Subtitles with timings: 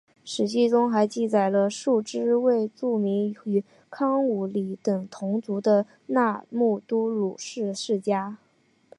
[0.25, 8.39] 史籍中还记载了数支未注明与康武理等同族的那木都鲁氏世家。